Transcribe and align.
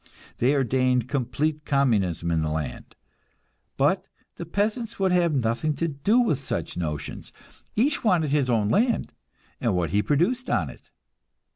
They 0.39 0.55
ordained 0.55 1.07
complete 1.07 1.63
Communism 1.63 2.31
in 2.31 2.41
land; 2.41 2.95
but 3.77 4.07
the 4.37 4.47
peasants 4.47 4.97
would 4.99 5.11
have 5.11 5.31
nothing 5.35 5.75
to 5.75 5.87
do 5.87 6.17
with 6.19 6.43
such 6.43 6.75
notions 6.75 7.31
each 7.75 8.03
wanted 8.03 8.31
his 8.31 8.49
own 8.49 8.67
land, 8.69 9.13
and 9.61 9.75
what 9.75 9.91
he 9.91 10.01
produced 10.01 10.49
on 10.49 10.71
it. 10.71 10.89